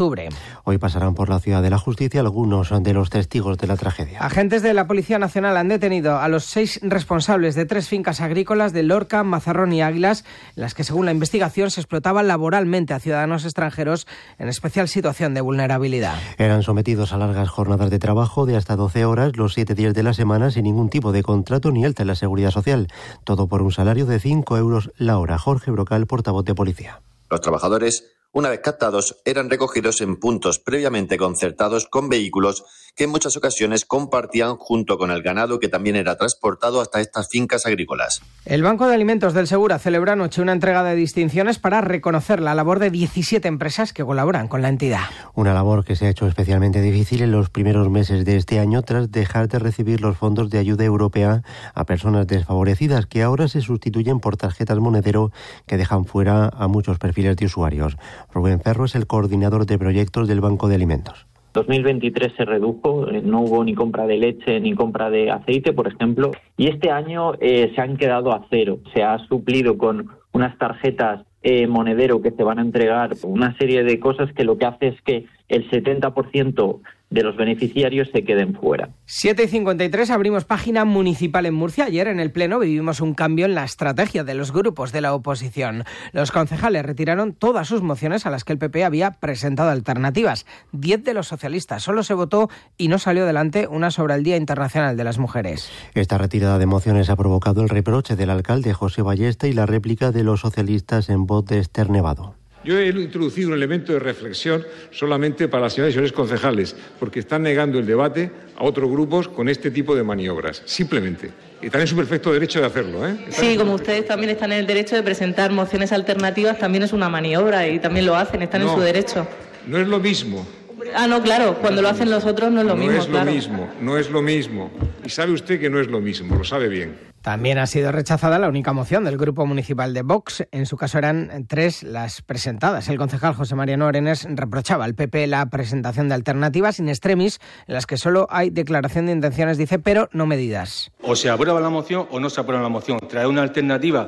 Hoy 0.63 0.77
pasarán 0.77 1.15
por 1.15 1.29
la 1.29 1.39
ciudad 1.39 1.63
de 1.63 1.69
la 1.69 1.79
justicia 1.79 2.21
algunos 2.21 2.71
de 2.83 2.93
los 2.93 3.09
testigos 3.09 3.57
de 3.57 3.67
la 3.67 3.77
tragedia. 3.77 4.19
Agentes 4.19 4.61
de 4.61 4.73
la 4.73 4.85
Policía 4.85 5.17
Nacional 5.17 5.57
han 5.57 5.69
detenido 5.69 6.17
a 6.19 6.27
los 6.27 6.45
seis 6.45 6.79
responsables 6.83 7.55
de 7.55 7.65
tres 7.65 7.87
fincas 7.87 8.21
agrícolas 8.21 8.73
de 8.73 8.83
Lorca, 8.83 9.23
Mazarrón 9.23 9.73
y 9.73 9.81
Águilas, 9.81 10.23
en 10.55 10.61
las 10.61 10.75
que 10.75 10.83
según 10.83 11.05
la 11.05 11.11
investigación 11.11 11.71
se 11.71 11.81
explotaba 11.81 12.21
laboralmente 12.21 12.93
a 12.93 12.99
ciudadanos 12.99 13.43
extranjeros 13.43 14.07
en 14.37 14.49
especial 14.49 14.87
situación 14.87 15.33
de 15.33 15.41
vulnerabilidad. 15.41 16.15
Eran 16.37 16.61
sometidos 16.61 17.11
a 17.11 17.17
largas 17.17 17.49
jornadas 17.49 17.89
de 17.89 17.99
trabajo 17.99 18.45
de 18.45 18.55
hasta 18.55 18.75
12 18.75 19.05
horas 19.05 19.35
los 19.35 19.53
siete 19.53 19.73
días 19.73 19.95
de 19.95 20.03
la 20.03 20.13
semana 20.13 20.51
sin 20.51 20.63
ningún 20.63 20.89
tipo 20.89 21.11
de 21.11 21.23
contrato 21.23 21.71
ni 21.71 21.85
alta 21.85 22.03
en 22.03 22.07
la 22.07 22.15
seguridad 22.15 22.51
social. 22.51 22.87
Todo 23.23 23.47
por 23.47 23.63
un 23.63 23.71
salario 23.71 24.05
de 24.05 24.19
5 24.19 24.57
euros 24.57 24.91
la 24.97 25.17
hora. 25.17 25.39
Jorge 25.39 25.71
Brocal, 25.71 26.05
portavoz 26.05 26.45
de 26.45 26.53
policía. 26.53 27.01
Los 27.29 27.41
trabajadores 27.41 28.16
una 28.37 28.49
vez 28.49 28.59
captados, 28.59 29.19
eran 29.25 29.49
recogidos 29.49 29.99
en 30.01 30.19
puntos 30.19 30.59
previamente 30.59 31.17
concertados 31.17 31.87
con 31.87 32.07
vehículos 32.07 32.65
que 32.97 33.03
en 33.03 33.11
muchas 33.11 33.37
ocasiones 33.37 33.85
compartían 33.85 34.57
junto 34.57 34.97
con 34.97 35.11
el 35.11 35.21
ganado 35.21 35.59
que 35.59 35.69
también 35.69 35.95
era 35.95 36.17
transportado 36.17 36.81
hasta 36.81 36.99
estas 36.99 37.29
fincas 37.29 37.67
agrícolas. 37.67 38.21
El 38.43 38.63
Banco 38.63 38.87
de 38.87 38.95
Alimentos 38.95 39.35
del 39.35 39.45
Segura 39.45 39.77
celebra 39.77 40.13
anoche 40.13 40.41
una 40.41 40.51
entrega 40.51 40.83
de 40.83 40.95
distinciones 40.95 41.59
para 41.59 41.79
reconocer 41.81 42.41
la 42.41 42.55
labor 42.55 42.79
de 42.79 42.89
17 42.89 43.47
empresas 43.47 43.93
que 43.93 44.03
colaboran 44.03 44.47
con 44.47 44.63
la 44.63 44.69
entidad. 44.69 45.03
Una 45.35 45.53
labor 45.53 45.85
que 45.85 45.95
se 45.95 46.07
ha 46.07 46.09
hecho 46.09 46.27
especialmente 46.27 46.81
difícil 46.81 47.21
en 47.21 47.31
los 47.31 47.51
primeros 47.51 47.87
meses 47.91 48.25
de 48.25 48.35
este 48.35 48.59
año 48.59 48.81
tras 48.81 49.11
dejar 49.11 49.47
de 49.47 49.59
recibir 49.59 50.01
los 50.01 50.17
fondos 50.17 50.49
de 50.49 50.57
ayuda 50.57 50.83
europea 50.83 51.43
a 51.75 51.85
personas 51.85 52.25
desfavorecidas 52.25 53.05
que 53.05 53.21
ahora 53.21 53.47
se 53.47 53.61
sustituyen 53.61 54.19
por 54.19 54.37
tarjetas 54.37 54.79
monedero 54.79 55.31
que 55.67 55.77
dejan 55.77 56.05
fuera 56.05 56.47
a 56.47 56.67
muchos 56.67 56.97
perfiles 56.97 57.37
de 57.37 57.45
usuarios. 57.45 57.95
Rubén 58.33 58.59
Ferro 58.59 58.85
es 58.85 58.95
el 58.95 59.05
coordinador 59.05 59.67
de 59.67 59.77
proyectos 59.77 60.27
del 60.27 60.41
Banco 60.41 60.67
de 60.67 60.75
Alimentos. 60.75 61.26
2023 61.57 62.33
se 62.37 62.45
redujo, 62.45 63.09
eh, 63.09 63.21
no 63.23 63.41
hubo 63.41 63.63
ni 63.63 63.73
compra 63.73 64.05
de 64.05 64.17
leche 64.17 64.59
ni 64.59 64.75
compra 64.75 65.09
de 65.09 65.31
aceite, 65.31 65.73
por 65.73 65.87
ejemplo, 65.87 66.31
y 66.55 66.67
este 66.67 66.91
año 66.91 67.33
eh, 67.39 67.71
se 67.73 67.81
han 67.81 67.97
quedado 67.97 68.31
a 68.31 68.45
cero. 68.51 68.77
Se 68.93 69.01
ha 69.01 69.17
suplido 69.27 69.75
con 69.75 70.07
unas 70.33 70.55
tarjetas 70.59 71.25
eh, 71.41 71.65
monedero 71.65 72.21
que 72.21 72.29
se 72.29 72.43
van 72.43 72.59
a 72.59 72.61
entregar, 72.61 73.15
una 73.23 73.57
serie 73.57 73.83
de 73.83 73.99
cosas 73.99 74.31
que 74.33 74.43
lo 74.43 74.59
que 74.59 74.65
hace 74.65 74.87
es 74.89 75.01
que 75.01 75.25
el 75.49 75.67
70% 75.71 76.79
de 77.09 77.23
los 77.23 77.37
beneficiarios 77.37 78.09
se 78.11 78.23
queden 78.23 78.53
fuera. 78.53 78.89
7 79.05 79.43
y 79.43 79.47
53 79.47 80.09
abrimos 80.09 80.45
página 80.45 80.83
municipal 80.83 81.45
en 81.45 81.53
Murcia. 81.53 81.85
Ayer 81.85 82.07
en 82.07 82.19
el 82.19 82.31
Pleno 82.31 82.59
vivimos 82.59 82.99
un 82.99 83.13
cambio 83.13 83.45
en 83.45 83.55
la 83.55 83.63
estrategia 83.63 84.23
de 84.23 84.33
los 84.33 84.51
grupos 84.51 84.91
de 84.91 85.01
la 85.01 85.13
oposición. 85.13 85.85
Los 86.11 86.31
concejales 86.31 86.85
retiraron 86.85 87.33
todas 87.33 87.67
sus 87.67 87.81
mociones 87.81 88.25
a 88.25 88.29
las 88.29 88.43
que 88.43 88.53
el 88.53 88.59
PP 88.59 88.83
había 88.83 89.11
presentado 89.11 89.69
alternativas. 89.69 90.45
Diez 90.71 91.03
de 91.03 91.13
los 91.13 91.27
socialistas. 91.27 91.83
Solo 91.83 92.03
se 92.03 92.13
votó 92.13 92.49
y 92.77 92.89
no 92.89 92.99
salió 92.99 93.23
adelante 93.23 93.67
una 93.67 93.91
sobre 93.91 94.15
el 94.15 94.23
Día 94.23 94.37
Internacional 94.37 94.97
de 94.97 95.03
las 95.03 95.17
Mujeres. 95.17 95.69
Esta 95.93 96.17
retirada 96.17 96.59
de 96.59 96.65
mociones 96.65 97.09
ha 97.09 97.15
provocado 97.15 97.61
el 97.61 97.69
reproche 97.69 98.15
del 98.15 98.29
alcalde 98.29 98.73
José 98.73 99.01
Ballesta 99.01 99.47
y 99.47 99.53
la 99.53 99.65
réplica 99.65 100.11
de 100.11 100.23
los 100.23 100.41
socialistas 100.41 101.09
en 101.09 101.25
voz 101.25 101.45
de 101.45 101.59
Esther 101.59 101.89
Nevado. 101.89 102.35
Yo 102.67 102.77
he 102.77 102.89
introducido 102.89 103.47
un 103.47 103.53
elemento 103.53 103.93
de 103.93 103.99
reflexión 103.99 104.61
solamente 104.91 105.47
para 105.47 105.63
las 105.63 105.73
señoras 105.73 105.91
y 105.91 105.93
señores 105.93 106.11
concejales, 106.11 106.75
porque 106.99 107.21
están 107.21 107.43
negando 107.43 107.79
el 107.79 107.85
debate 107.85 108.29
a 108.57 108.65
otros 108.65 108.91
grupos 108.91 109.29
con 109.29 109.47
este 109.47 109.71
tipo 109.71 109.95
de 109.95 110.03
maniobras, 110.03 110.63
simplemente. 110.65 111.31
Y 111.61 111.67
están 111.67 111.79
en 111.79 111.87
su 111.87 111.95
perfecto 111.95 112.33
derecho 112.33 112.59
de 112.59 112.65
hacerlo. 112.65 113.07
¿eh? 113.07 113.15
Sí, 113.29 113.55
como 113.55 113.75
ustedes 113.75 114.05
también 114.05 114.31
están 114.31 114.51
en 114.51 114.59
el 114.59 114.67
derecho 114.67 114.97
de 114.97 115.03
presentar 115.03 115.49
mociones 115.53 115.93
alternativas, 115.93 116.59
también 116.59 116.83
es 116.83 116.91
una 116.91 117.07
maniobra 117.07 117.65
y 117.69 117.79
también 117.79 118.05
lo 118.05 118.17
hacen, 118.17 118.41
están 118.41 118.63
en 118.63 118.67
su 118.67 118.81
derecho. 118.81 119.25
No 119.65 119.77
es 119.77 119.87
lo 119.87 119.99
mismo. 119.99 120.45
Ah, 120.93 121.07
no, 121.07 121.23
claro, 121.23 121.59
cuando 121.61 121.81
lo 121.81 121.87
hacen 121.87 122.09
los 122.09 122.25
otros 122.25 122.51
no 122.51 122.59
es 122.59 122.67
lo 122.67 122.75
mismo. 122.75 122.91
No 122.91 122.99
es 122.99 123.07
lo 123.07 123.23
mismo, 123.23 123.69
no 123.79 123.97
es 123.97 124.09
lo 124.09 124.21
mismo. 124.21 124.71
Y 125.05 125.09
sabe 125.09 125.31
usted 125.31 125.57
que 125.57 125.69
no 125.69 125.79
es 125.79 125.87
lo 125.87 126.01
mismo, 126.01 126.35
lo 126.35 126.43
sabe 126.43 126.67
bien. 126.67 126.97
También 127.27 127.57
ha 127.57 127.67
sido 127.67 127.91
rechazada 127.91 128.39
la 128.39 128.47
única 128.47 128.71
moción 128.71 129.03
del 129.03 129.17
Grupo 129.17 129.45
Municipal 129.45 129.93
de 129.93 130.01
Vox. 130.01 130.47
En 130.51 130.65
su 130.65 130.77
caso 130.77 130.97
eran 130.97 131.45
tres 131.49 131.83
las 131.83 132.21
presentadas. 132.21 132.87
El 132.87 132.97
concejal 132.97 133.33
José 133.33 133.53
Mariano 133.53 133.85
Arenes 133.85 134.25
reprochaba 134.29 134.85
al 134.85 134.95
PP 134.95 135.27
la 135.27 135.45
presentación 135.47 136.07
de 136.07 136.15
alternativas 136.15 136.79
in 136.79 136.87
extremis 136.87 137.41
en 137.67 137.73
las 137.73 137.85
que 137.85 137.97
solo 137.97 138.27
hay 138.29 138.49
declaración 138.49 139.07
de 139.07 139.11
intenciones, 139.11 139.57
dice, 139.57 139.77
pero 139.77 140.07
no 140.13 140.25
medidas. 140.25 140.93
O 141.03 141.17
se 141.17 141.29
aprueba 141.29 141.59
la 141.59 141.69
moción 141.69 142.07
o 142.11 142.21
no 142.21 142.29
se 142.29 142.39
aprueba 142.39 142.63
la 142.63 142.69
moción. 142.69 142.97
Traer 143.09 143.27
una 143.27 143.41
alternativa 143.41 144.07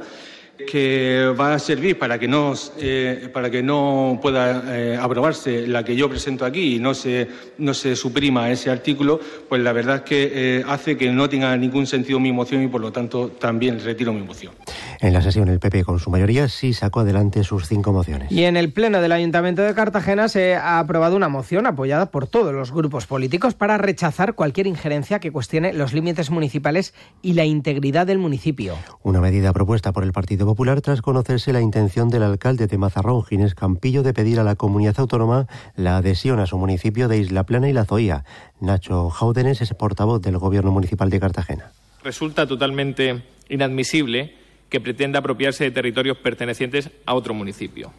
que 0.68 1.34
va 1.40 1.54
a 1.54 1.60
servir 1.60 1.98
para 1.98 2.20
que 2.20 2.28
no, 2.28 2.54
eh, 2.78 3.30
para 3.34 3.50
que 3.50 3.64
no 3.64 4.20
pueda 4.22 4.64
eh, 4.68 4.98
aprobarse 5.00 5.68
la 5.68 5.84
que 5.84 5.96
yo 5.96 6.10
presento 6.10 6.46
aquí 6.46 6.76
y 6.76 6.80
no 6.80 6.94
se, 6.94 7.28
no 7.58 7.74
se 7.74 7.96
suprima 7.96 8.50
ese 8.50 8.70
artículo, 8.70 9.20
pues 9.48 9.62
la 9.62 9.74
verdad 9.74 9.98
es 9.98 10.02
que 10.02 10.32
eh, 10.34 10.64
hace 10.68 10.98
que 10.98 11.12
no 11.12 11.30
tenga 11.30 11.56
ningún 11.58 11.88
sentido 11.88 12.20
mi 12.20 12.32
moción 12.32 12.64
y 12.64 12.68
por 12.68 12.82
lo 12.82 12.92
tanto 12.92 13.30
también 13.30 13.80
retiro 13.80 14.14
mi 14.14 14.22
moción. 14.22 14.54
En 15.02 15.14
la 15.14 15.22
sesión 15.22 15.48
el 15.48 15.60
PP 15.60 15.86
con 15.86 16.00
su 16.00 16.10
mayoría 16.10 16.50
sí 16.50 16.74
sacó 16.74 17.02
adelante 17.02 17.44
sus 17.44 17.68
cinco 17.68 17.94
mociones. 17.94 18.32
Y 18.32 18.44
en 18.44 18.58
el 18.58 18.74
Pleno 18.74 19.02
del 19.02 19.14
Ayuntamiento 19.14 19.62
de 19.62 19.74
Cartagena 19.74 20.28
se 20.28 20.56
ha 20.56 20.80
aprobado 20.80 21.16
una 21.16 21.30
moción 21.30 21.68
apoyada 21.68 22.08
por 22.08 22.28
todos 22.28 22.54
los 22.54 22.74
grupos 22.74 23.08
políticos 23.08 23.54
para 23.54 23.78
rechazar 23.78 24.34
cualquier 24.34 24.68
injerencia 24.68 25.20
que 25.20 25.32
cuestione 25.32 25.74
los 25.74 25.94
límites 25.94 26.32
municipales 26.32 26.94
y 27.22 27.34
la 27.34 27.46
integridad 27.46 28.08
del 28.08 28.18
municipio. 28.18 28.76
Una 29.02 29.22
medida 29.22 29.54
propuesta 29.54 29.94
por 29.94 30.04
el 30.04 30.12
Partido 30.12 30.46
Popular 30.50 30.82
tras 30.82 31.04
conocerse 31.04 31.54
la 31.54 31.62
intención 31.62 32.10
del 32.10 32.24
alcalde 32.24 32.66
de 32.66 32.80
Mazarrón, 32.80 33.24
Ginés 33.24 33.54
Campillo, 33.54 34.02
de 34.02 34.16
pedir 34.16 34.40
a 34.40 34.44
la 34.44 34.56
comunidad 34.56 35.00
autónoma 35.00 35.46
la 35.76 35.98
adhesión 35.98 36.40
a 36.40 36.48
su 36.48 36.58
municipio 36.58 37.08
de 37.08 37.20
Isla 37.20 37.44
Plana 37.44 37.70
y 37.70 37.74
La 37.74 37.86
Zoía. 37.86 38.26
Nacho 38.60 39.12
Jaúdenes 39.12 39.62
es 39.62 39.76
portavoz 39.76 40.24
del 40.24 40.40
Gobierno 40.40 40.72
Municipal 40.72 41.12
de 41.12 41.20
Cartagena. 41.20 41.72
Resulta 42.04 42.48
totalmente 42.48 43.22
inadmisible 43.48 44.34
que 44.70 44.82
pretenda 44.82 45.20
apropiarse 45.20 45.66
de 45.66 45.70
territorios 45.70 46.18
pertenecientes 46.18 46.90
a 47.06 47.14
otro 47.14 47.36
municipio. 47.36 47.94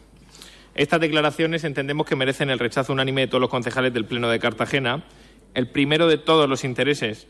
Estas 0.75 0.99
declaraciones 0.99 1.63
entendemos 1.63 2.05
que 2.05 2.17
merecen 2.17 2.49
el 2.49 2.59
rechazo 2.59 2.91
unánime 2.91 3.21
de 3.21 3.27
todos 3.27 3.39
los 3.39 3.49
concejales 3.49 3.93
del 3.93 4.03
Pleno 4.03 4.27
de 4.27 4.39
Cartagena. 4.39 5.05
El 5.53 5.69
primero 5.69 6.05
de 6.09 6.17
todos 6.17 6.49
los 6.49 6.65
intereses 6.65 7.27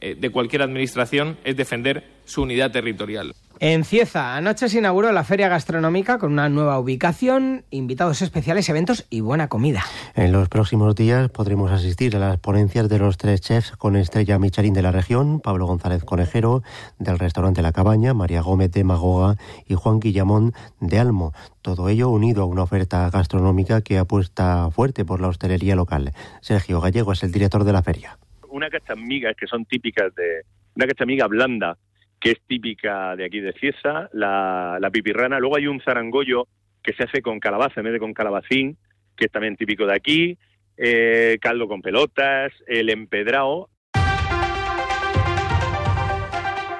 eh, 0.00 0.14
de 0.18 0.30
cualquier 0.30 0.62
administración 0.62 1.36
es 1.44 1.58
defender 1.58 2.04
su 2.24 2.40
unidad 2.40 2.70
territorial. 2.70 3.34
En 3.58 3.84
Cieza, 3.84 4.36
anoche 4.36 4.68
se 4.68 4.78
inauguró 4.78 5.12
la 5.12 5.24
feria 5.24 5.48
gastronómica 5.48 6.18
con 6.18 6.32
una 6.32 6.50
nueva 6.50 6.78
ubicación, 6.78 7.64
invitados 7.70 8.20
especiales, 8.20 8.68
eventos 8.68 9.06
y 9.08 9.20
buena 9.20 9.48
comida. 9.48 9.82
En 10.14 10.32
los 10.32 10.50
próximos 10.50 10.94
días 10.94 11.30
podremos 11.30 11.72
asistir 11.72 12.14
a 12.16 12.18
las 12.18 12.38
ponencias 12.38 12.90
de 12.90 12.98
los 12.98 13.16
tres 13.16 13.40
chefs 13.40 13.72
con 13.72 13.96
estrella 13.96 14.38
Michelin 14.38 14.74
de 14.74 14.82
la 14.82 14.92
región, 14.92 15.40
Pablo 15.40 15.66
González 15.66 16.04
Conejero 16.04 16.62
del 16.98 17.18
restaurante 17.18 17.62
La 17.62 17.72
Cabaña, 17.72 18.12
María 18.12 18.42
Gómez 18.42 18.72
de 18.72 18.84
Magoga 18.84 19.36
y 19.66 19.74
Juan 19.74 20.00
Guillamón 20.00 20.52
de 20.80 20.98
Almo. 20.98 21.32
Todo 21.62 21.88
ello 21.88 22.10
unido 22.10 22.42
a 22.42 22.46
una 22.46 22.62
oferta 22.62 23.08
gastronómica 23.08 23.80
que 23.80 23.96
apuesta 23.96 24.70
fuerte 24.70 25.06
por 25.06 25.22
la 25.22 25.28
hostelería 25.28 25.76
local. 25.76 26.12
Sergio 26.42 26.82
Gallego 26.82 27.12
es 27.12 27.22
el 27.22 27.32
director 27.32 27.64
de 27.64 27.72
la 27.72 27.82
feria. 27.82 28.18
Una 28.50 28.68
cachamigas 28.68 29.34
que 29.34 29.46
son 29.46 29.64
típicas 29.64 30.14
de 30.14 30.42
una 30.74 30.86
cachamiga 30.86 31.26
blanda 31.26 31.78
que 32.26 32.32
es 32.32 32.40
típica 32.44 33.14
de 33.14 33.24
aquí 33.24 33.38
de 33.38 33.52
Ciesa, 33.52 34.08
la, 34.12 34.90
pipirrana. 34.92 35.38
Luego 35.38 35.58
hay 35.58 35.68
un 35.68 35.80
zarangollo 35.80 36.48
que 36.82 36.92
se 36.92 37.04
hace 37.04 37.22
con 37.22 37.38
calabaza 37.38 37.74
en 37.76 37.84
vez 37.84 37.92
de 37.92 38.00
con 38.00 38.14
calabacín, 38.14 38.76
que 39.16 39.26
es 39.26 39.30
también 39.30 39.54
típico 39.54 39.86
de 39.86 39.94
aquí. 39.94 40.36
Eh, 40.76 41.38
caldo 41.40 41.68
con 41.68 41.82
pelotas, 41.82 42.52
el 42.66 42.90
empedrado. 42.90 43.70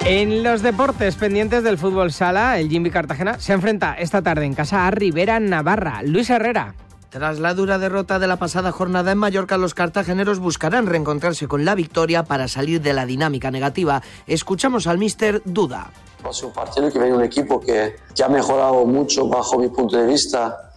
En 0.05 0.43
los 0.43 0.63
deportes 0.63 1.15
pendientes 1.15 1.63
del 1.63 1.79
fútbol 1.79 2.11
sala, 2.11 2.59
el 2.59 2.69
Jimmy 2.69 2.91
Cartagena 2.91 3.39
se 3.39 3.53
enfrenta 3.53 3.95
esta 3.95 4.23
tarde 4.23 4.47
en 4.47 4.55
casa 4.55 4.89
a 4.89 4.91
Rivera 4.91 5.39
Navarra. 5.39 6.03
Luis 6.03 6.29
Herrera. 6.29 6.75
Tras 7.17 7.41
la 7.41 7.55
dura 7.55 7.79
derrota 7.79 8.19
de 8.19 8.27
la 8.27 8.37
pasada 8.37 8.73
jornada 8.73 9.11
en 9.11 9.17
Mallorca, 9.17 9.57
los 9.57 9.73
cartageneros 9.73 10.39
buscarán 10.39 10.85
reencontrarse 10.85 11.49
con 11.49 11.65
la 11.65 11.75
victoria 11.75 12.25
para 12.25 12.47
salir 12.47 12.83
de 12.83 12.93
la 12.93 13.07
dinámica 13.07 13.51
negativa. 13.51 14.03
Escuchamos 14.27 14.87
al 14.87 14.99
mister 14.99 15.41
Duda. 15.47 15.91
Va 16.23 16.29
a 16.29 16.33
ser 16.35 16.49
un 16.49 16.53
partido 16.53 16.93
que 16.93 16.99
viene 16.99 17.17
un 17.17 17.25
equipo 17.25 17.59
que, 17.59 17.97
ya 18.15 18.27
ha 18.27 18.29
mejorado 18.29 18.85
mucho 18.85 19.27
bajo 19.29 19.59
mi 19.59 19.69
punto 19.69 19.97
de 19.97 20.07
vista 20.07 20.73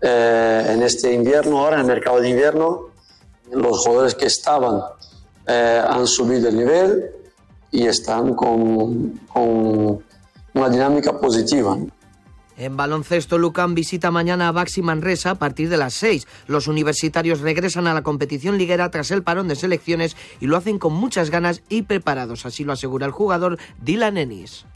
eh, 0.00 0.66
en 0.70 0.82
este 0.82 1.12
invierno, 1.12 1.60
ahora 1.60 1.76
en 1.76 1.82
el 1.82 1.86
mercado 1.86 2.20
de 2.20 2.28
invierno. 2.28 2.88
Los 3.52 3.78
jugadores 3.78 4.16
que 4.16 4.26
estaban 4.26 4.80
eh, 5.46 5.80
han 5.88 6.08
subido 6.08 6.48
el 6.48 6.56
nivel 6.56 7.04
y 7.70 7.86
están 7.86 8.34
con, 8.34 9.20
con 9.32 10.02
una 10.54 10.68
dinámica 10.68 11.16
positiva. 11.20 11.78
En 12.56 12.76
baloncesto, 12.76 13.36
Lucan 13.36 13.74
visita 13.74 14.10
mañana 14.10 14.48
a 14.48 14.52
Baxi 14.52 14.80
Manresa 14.80 15.30
a 15.30 15.34
partir 15.34 15.68
de 15.68 15.76
las 15.76 15.94
6. 15.94 16.26
Los 16.46 16.68
universitarios 16.68 17.40
regresan 17.40 17.86
a 17.86 17.94
la 17.94 18.02
competición 18.02 18.58
liguera 18.58 18.90
tras 18.90 19.10
el 19.10 19.22
parón 19.22 19.48
de 19.48 19.56
selecciones 19.56 20.16
y 20.40 20.46
lo 20.46 20.56
hacen 20.56 20.78
con 20.78 20.92
muchas 20.92 21.30
ganas 21.30 21.62
y 21.68 21.82
preparados, 21.82 22.46
así 22.46 22.64
lo 22.64 22.72
asegura 22.72 23.06
el 23.06 23.12
jugador 23.12 23.58
Dylan 23.82 24.18
Ennis. 24.18 24.66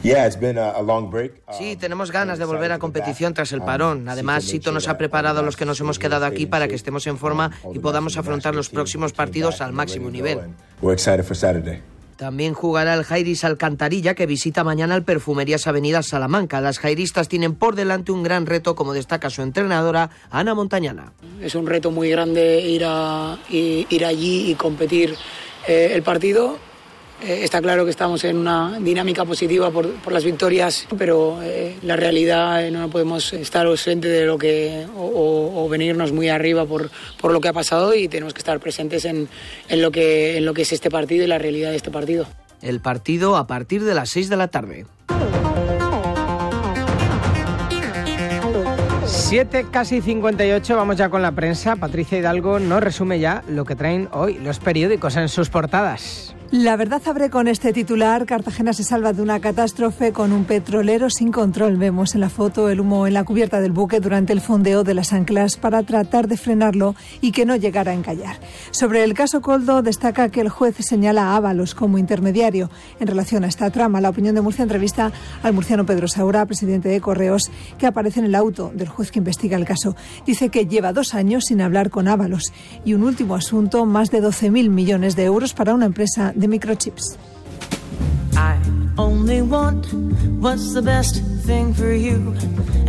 Sí, 1.57 1.77
tenemos 1.77 2.11
ganas 2.11 2.39
de 2.39 2.45
volver 2.45 2.73
a 2.73 2.79
competición 2.79 3.35
tras 3.35 3.53
el 3.53 3.63
parón. 3.63 4.09
Además, 4.09 4.45
Sito 4.45 4.73
nos 4.73 4.89
ha 4.89 4.99
preparado 4.99 5.41
a 5.41 5.43
los 5.43 5.57
que 5.57 5.65
nos 5.65 5.81
hemos 5.81 5.99
quedado 5.99 6.27
aquí 6.27 6.47
para 6.47 6.69
que 6.69 6.75
estemos 6.75 7.07
en 7.07 7.17
forma 7.19 7.53
y 7.73 7.79
podamos 7.79 8.17
afrontar 8.17 8.55
los 8.55 8.71
próximos 8.71 9.13
partidos 9.13 9.61
al 9.61 9.73
máximo 9.73 10.11
nivel. 10.11 10.39
También 12.19 12.53
jugará 12.53 12.95
el 12.95 13.05
Jairis 13.05 13.45
Alcantarilla, 13.45 14.17
que 14.17 14.27
visita 14.27 14.65
mañana 14.65 14.97
el 14.97 15.05
Perfumerías 15.05 15.69
Avenida 15.69 16.03
Salamanca. 16.03 16.61
Las 16.61 16.81
jairistas 16.81 17.29
tienen 17.29 17.55
por 17.55 17.77
delante 17.77 18.11
un 18.11 18.25
gran 18.25 18.45
reto, 18.45 18.75
como 18.75 18.93
destaca 18.93 19.31
su 19.31 19.41
entrenadora, 19.41 20.11
Ana 20.29 20.53
Montañana. 20.53 21.13
Es 21.41 21.55
un 21.55 21.69
reto 21.69 21.93
muy 21.93 22.11
grande 22.11 22.61
ir, 22.61 22.85
ir 23.49 24.05
allí 24.05 24.51
y 24.51 24.55
competir 24.57 25.15
eh, 25.69 25.93
el 25.95 26.03
partido 26.03 26.59
eh, 27.23 27.41
está 27.43 27.61
claro 27.61 27.85
que 27.85 27.91
estamos 27.91 28.23
en 28.25 28.37
una 28.37 28.79
dinámica 28.79 29.25
positiva 29.25 29.71
por, 29.71 30.13
las 30.13 30.25
victorias, 30.25 30.87
pero 30.97 31.41
eh, 31.43 31.77
la 31.83 31.97
realidad 31.97 32.65
eh, 32.65 32.71
no 32.71 32.89
podemos 32.91 33.33
estar 33.33 33.67
ausentes 33.67 34.11
de 34.11 34.25
lo 34.25 34.39
que 34.39 34.87
o, 34.97 35.69
venirnos 35.69 36.13
muy 36.13 36.29
arriba 36.29 36.65
por, 36.65 36.91
por, 37.21 37.33
lo 37.33 37.41
que 37.41 37.49
ha 37.49 37.53
pasado 37.53 37.95
y 37.95 38.09
tenemos 38.09 38.33
que 38.33 38.39
estar 38.39 38.59
presentes 38.61 39.05
en, 39.05 39.29
en, 39.69 39.83
lo 39.83 39.91
que, 39.91 40.39
en 40.39 40.45
lo 40.47 40.55
que 40.55 40.63
es 40.63 40.73
este 40.73 40.91
partido 40.91 41.25
y 41.25 41.27
la 41.27 41.39
realidad 41.39 41.71
de 41.71 41.77
este 41.77 41.91
partido. 41.91 42.27
El 42.63 42.81
partido 42.81 43.37
a 43.37 43.47
partir 43.47 43.85
de 43.85 43.95
las 43.95 44.11
6 44.11 44.29
de 44.31 44.37
la 44.37 44.49
tarde. 44.49 44.87
7, 49.05 49.67
casi 49.71 50.01
58, 50.01 50.77
vamos 50.77 50.97
ya 50.97 51.11
con 51.11 51.21
la 51.21 51.33
prensa. 51.33 51.77
Patricia 51.77 52.19
Hidalgo 52.19 52.59
nos 52.59 52.83
resume 52.83 53.19
ya 53.21 53.43
lo 53.49 53.65
que 53.65 53.75
traen 53.75 54.09
hoy 54.13 54.39
los 54.39 54.59
periódicos 54.59 55.17
en 55.17 55.29
sus 55.29 55.51
portadas. 55.51 56.35
La 56.51 56.77
verdad 56.77 57.03
abre 57.05 57.29
con 57.29 57.47
este 57.47 57.75
titular. 57.75 58.25
Cartagena 58.25 58.73
se 58.73 58.83
salva 58.83 59.13
de 59.13 59.21
una 59.21 59.39
catástrofe 59.39 60.15
con 60.15 60.33
un 60.33 60.47
petrolero 60.47 61.11
sin 61.11 61.31
control. 61.31 61.77
Vemos 61.77 62.15
en 62.15 62.23
la 62.23 62.31
foto 62.31 62.71
el 62.71 62.81
humo 62.81 63.07
en 63.07 63.13
la 63.13 63.25
cubierta 63.25 63.61
del 63.61 63.73
buque 63.73 64.01
durante 64.01 64.33
el 64.33 64.41
fondeo 64.41 64.83
de 64.83 64.95
las 64.95 65.13
anclas 65.13 65.59
para 65.59 65.83
tratar 65.83 66.27
de 66.27 66.39
frenarlo 66.39 66.95
y 67.21 67.33
que 67.33 67.45
no 67.45 67.55
llegara 67.55 67.93
a 67.93 67.95
encallar. 67.95 68.41
Sobre 68.71 69.05
el 69.05 69.13
caso 69.13 69.43
Coldo 69.43 69.83
destaca 69.83 70.31
que 70.31 70.41
el 70.41 70.49
juez 70.49 70.75
señala 70.81 71.25
a 71.25 71.37
Ábalos 71.37 71.75
como 71.75 71.99
intermediario 71.99 72.71
en 72.99 73.09
relación 73.09 73.45
a 73.45 73.49
esta 73.49 73.69
trama. 73.69 74.01
La 74.01 74.09
opinión 74.09 74.35
de 74.35 74.41
Murcia 74.41 74.63
entrevista 74.63 75.13
al 75.43 75.53
murciano 75.53 75.85
Pedro 75.85 76.09
Saura, 76.09 76.47
presidente 76.47 76.89
de 76.89 77.03
Correos, 77.03 77.51
que 77.77 77.87
aparece 77.87 78.21
en 78.21 78.27
el 78.27 78.35
auto 78.35 78.73
del 78.75 78.89
juez 78.89 79.11
que 79.11 79.19
investiga 79.19 79.59
el 79.59 79.67
caso. 79.67 79.97
Dice 80.25 80.49
que 80.49 80.65
lleva 80.65 80.95
dos 80.95 81.13
años 81.13 81.45
sin 81.45 81.61
hablar 81.61 81.91
con 81.91 82.09
Ábalos. 82.09 82.55
Y 82.87 82.95
un 82.95 83.03
último 83.03 83.35
asunto, 83.35 83.85
más 83.85 84.11
de 84.11 84.23
12.000 84.23 84.71
millones 84.71 85.15
de 85.15 85.25
euros 85.25 85.53
para 85.53 85.75
una 85.75 85.85
empresa 85.85 86.33
de 86.39 86.47
microchips. 86.47 87.19
Only 88.99 89.41
want 89.41 89.87
what's 90.41 90.75
the 90.75 90.83
best 90.83 91.23
thing 91.47 91.73
for 91.73 91.93
you 91.93 92.35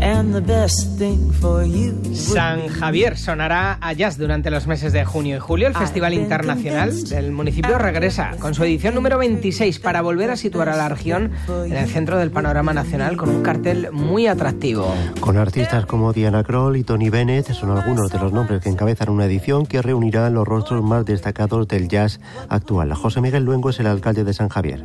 and 0.02 0.34
the 0.34 0.42
best 0.42 0.98
thing 0.98 1.32
for 1.34 1.64
you. 1.64 1.94
San 2.16 2.68
Javier 2.68 3.16
sonará 3.16 3.78
a 3.80 3.94
jazz 3.94 4.18
durante 4.18 4.50
los 4.50 4.66
meses 4.66 4.92
de 4.92 5.06
junio 5.06 5.38
y 5.38 5.40
julio. 5.40 5.68
El 5.68 5.76
Festival 5.76 6.14
Internacional 6.14 7.04
del 7.10 7.32
municipio 7.32 7.78
regresa 7.78 8.32
con 8.40 8.56
su 8.56 8.64
edición 8.64 8.96
número 8.96 9.20
26 9.20 9.80
para 9.80 10.02
volver 10.02 10.32
a 10.32 10.36
situar 10.36 10.70
a 10.70 10.76
la 10.76 10.90
región 10.90 11.32
en 11.48 11.76
el 11.76 11.88
centro 11.88 12.18
del 12.18 12.32
panorama 12.32 12.74
nacional 12.74 13.16
con 13.16 13.30
un 13.30 13.44
cartel 13.44 13.92
muy 13.92 14.26
atractivo. 14.26 14.92
Con 15.20 15.38
artistas 15.38 15.86
como 15.86 16.12
Diana 16.12 16.44
Kroll 16.44 16.78
y 16.78 16.84
Tony 16.84 17.10
Bennett 17.10 17.54
son 17.54 17.78
algunos 17.78 18.12
de 18.12 18.18
los 18.18 18.34
nombres 18.34 18.62
que 18.62 18.70
encabezan 18.70 19.10
una 19.10 19.26
edición 19.26 19.68
que 19.68 19.82
reunirá 19.82 20.30
los 20.32 20.48
rostros 20.48 20.84
más 20.84 21.06
destacados 21.06 21.68
del 21.68 21.88
jazz 21.88 22.20
actual. 22.50 22.94
José 22.94 23.22
Miguel 23.22 23.44
Luengo 23.44 23.70
es 23.70 23.80
el 23.80 23.88
alcalde 23.88 24.24
de 24.24 24.34
San 24.34 24.50
Javier 24.50 24.84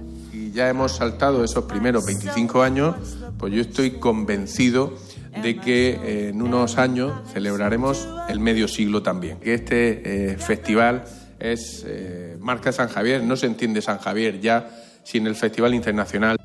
ya 0.55 0.69
hemos 0.69 0.93
saltado 0.93 1.45
esos 1.45 1.65
primeros 1.65 2.07
25 2.07 2.63
años, 2.63 2.95
pues 3.39 3.53
yo 3.53 3.61
estoy 3.61 3.99
convencido 3.99 4.95
de 5.43 5.57
que 5.57 5.91
eh, 5.91 6.29
en 6.29 6.41
unos 6.41 6.79
años 6.79 7.13
celebraremos 7.33 8.09
el 8.29 8.39
medio 8.39 8.69
siglo 8.69 9.03
también. 9.03 9.41
Que 9.41 9.55
este 9.55 10.33
eh, 10.33 10.39
festival 10.39 11.05
es 11.41 11.85
eh, 11.87 12.37
marca 12.39 12.71
San 12.71 12.89
Javier, 12.89 13.23
no 13.25 13.37
se 13.37 13.47
entiende 13.47 13.83
San 13.83 13.99
Javier 13.99 14.41
ya 14.41 14.71
sin 15.03 15.27
el 15.27 15.35
Festival 15.35 15.75
Internacional. 15.75 16.37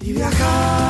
Y 0.00 0.12
viajar, 0.12 0.86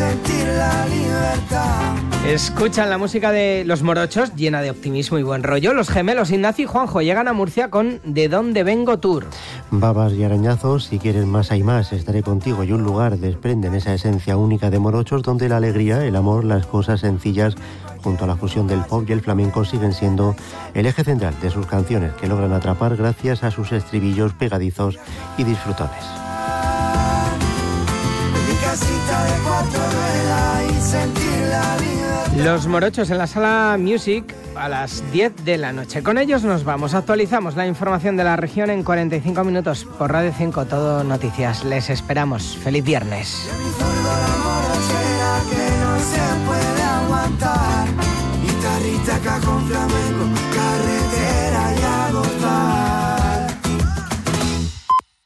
sentir 0.00 0.46
la 0.46 0.86
libertad. 0.86 1.89
Escuchan 2.26 2.90
la 2.90 2.98
música 2.98 3.32
de 3.32 3.64
Los 3.64 3.82
Morochos, 3.82 4.36
llena 4.36 4.60
de 4.60 4.70
optimismo 4.70 5.18
y 5.18 5.22
buen 5.22 5.42
rollo. 5.42 5.72
Los 5.72 5.88
gemelos 5.88 6.30
Ignacio 6.30 6.64
y 6.64 6.66
Juanjo 6.66 7.00
llegan 7.00 7.28
a 7.28 7.32
Murcia 7.32 7.70
con 7.70 7.98
De 8.04 8.28
dónde 8.28 8.62
vengo 8.62 8.98
tour. 8.98 9.26
Babas 9.70 10.12
y 10.12 10.22
arañazos, 10.22 10.84
si 10.84 10.98
quieres 10.98 11.24
más 11.24 11.50
hay 11.50 11.62
más, 11.62 11.92
estaré 11.94 12.22
contigo 12.22 12.62
y 12.62 12.72
un 12.72 12.82
lugar 12.82 13.16
desprenden 13.16 13.74
esa 13.74 13.94
esencia 13.94 14.36
única 14.36 14.68
de 14.68 14.78
Morochos 14.78 15.22
donde 15.22 15.48
la 15.48 15.56
alegría, 15.56 16.04
el 16.04 16.14
amor, 16.14 16.44
las 16.44 16.66
cosas 16.66 17.00
sencillas 17.00 17.56
junto 18.02 18.24
a 18.24 18.26
la 18.26 18.36
fusión 18.36 18.66
del 18.66 18.84
pop 18.84 19.04
y 19.08 19.12
el 19.12 19.22
flamenco 19.22 19.64
siguen 19.64 19.94
siendo 19.94 20.36
el 20.74 20.84
eje 20.84 21.02
central 21.02 21.34
de 21.40 21.50
sus 21.50 21.66
canciones 21.66 22.12
que 22.12 22.28
logran 22.28 22.52
atrapar 22.52 22.96
gracias 22.96 23.42
a 23.44 23.50
sus 23.50 23.72
estribillos 23.72 24.34
pegadizos 24.34 24.98
y 25.38 25.44
disfrutones. 25.44 26.19
Los 32.44 32.66
morochos 32.66 33.10
en 33.10 33.18
la 33.18 33.26
sala 33.26 33.76
Music 33.78 34.34
a 34.56 34.68
las 34.68 35.02
10 35.12 35.44
de 35.44 35.58
la 35.58 35.72
noche. 35.72 36.02
Con 36.02 36.16
ellos 36.16 36.42
nos 36.42 36.64
vamos. 36.64 36.94
Actualizamos 36.94 37.54
la 37.54 37.66
información 37.66 38.16
de 38.16 38.24
la 38.24 38.36
región 38.36 38.70
en 38.70 38.82
45 38.82 39.44
minutos 39.44 39.84
por 39.98 40.10
Radio 40.10 40.32
5 40.36 40.64
Todo 40.64 41.04
Noticias. 41.04 41.64
Les 41.64 41.90
esperamos. 41.90 42.56
Feliz 42.56 42.82
viernes. 42.82 43.50